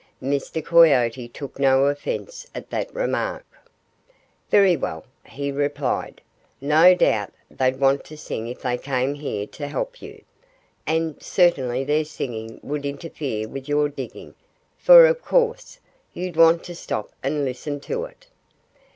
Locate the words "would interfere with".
12.63-13.69